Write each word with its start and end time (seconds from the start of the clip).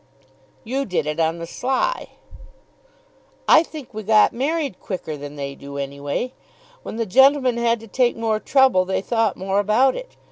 "You 0.63 0.85
did 0.85 1.05
it 1.05 1.19
on 1.19 1.37
the 1.37 1.45
sly." 1.45 2.07
"I 3.47 3.61
think 3.61 3.93
we 3.93 4.01
got 4.01 4.33
married 4.33 4.79
quicker 4.79 5.15
than 5.15 5.35
they 5.35 5.53
do, 5.53 5.77
any 5.77 5.99
way. 5.99 6.33
When 6.81 6.95
the 6.95 7.05
gentlemen 7.05 7.57
had 7.57 7.79
to 7.81 7.87
take 7.87 8.15
more 8.17 8.39
trouble 8.39 8.83
they 8.83 9.01
thought 9.03 9.37
more 9.37 9.59
about 9.59 9.95
it. 9.95 10.15